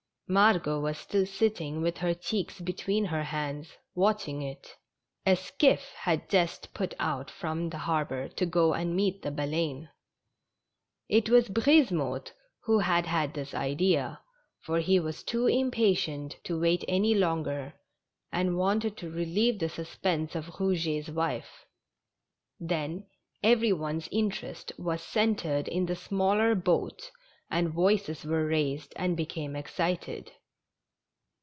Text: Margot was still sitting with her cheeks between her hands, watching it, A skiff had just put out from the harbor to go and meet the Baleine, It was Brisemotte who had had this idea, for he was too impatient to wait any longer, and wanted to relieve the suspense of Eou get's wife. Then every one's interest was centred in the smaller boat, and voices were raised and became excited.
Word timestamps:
Margot 0.33 0.79
was 0.79 0.97
still 0.97 1.25
sitting 1.25 1.81
with 1.81 1.97
her 1.97 2.13
cheeks 2.13 2.61
between 2.61 3.03
her 3.03 3.23
hands, 3.23 3.73
watching 3.95 4.41
it, 4.41 4.77
A 5.25 5.35
skiff 5.35 5.91
had 5.91 6.29
just 6.29 6.73
put 6.73 6.93
out 6.99 7.29
from 7.29 7.69
the 7.69 7.79
harbor 7.79 8.29
to 8.29 8.45
go 8.45 8.71
and 8.73 8.95
meet 8.95 9.23
the 9.23 9.29
Baleine, 9.29 9.89
It 11.09 11.29
was 11.29 11.49
Brisemotte 11.49 12.31
who 12.63 12.79
had 12.79 13.07
had 13.07 13.33
this 13.33 13.53
idea, 13.53 14.21
for 14.61 14.79
he 14.79 15.01
was 15.01 15.21
too 15.21 15.47
impatient 15.47 16.37
to 16.45 16.57
wait 16.61 16.85
any 16.87 17.13
longer, 17.13 17.73
and 18.31 18.57
wanted 18.57 18.95
to 18.99 19.11
relieve 19.11 19.59
the 19.59 19.67
suspense 19.67 20.33
of 20.33 20.61
Eou 20.61 20.73
get's 20.81 21.09
wife. 21.09 21.65
Then 22.57 23.05
every 23.43 23.73
one's 23.73 24.07
interest 24.13 24.71
was 24.77 25.03
centred 25.03 25.67
in 25.67 25.87
the 25.87 25.95
smaller 25.97 26.55
boat, 26.55 27.11
and 27.53 27.67
voices 27.69 28.23
were 28.23 28.45
raised 28.45 28.93
and 28.95 29.17
became 29.17 29.57
excited. 29.57 30.31